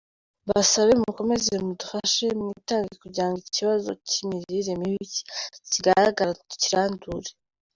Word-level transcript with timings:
Mbasabe 0.47 0.93
mukomeze 1.03 1.51
mudufashe, 1.65 2.25
mwitange 2.39 2.93
kugira 3.01 3.27
ngo 3.29 3.37
ikibazo 3.47 3.89
cy’imirire 4.07 4.71
mibi 4.81 4.97
kikigaragara 5.13 6.31
tukirandure”. 6.49 7.29